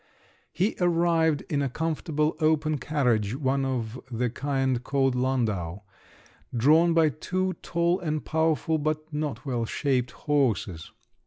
[0.51, 7.99] He arrived in a comfortable open carriage—one of the kind called landau—drawn by two tall
[7.99, 10.91] and powerful but not well shaped horses.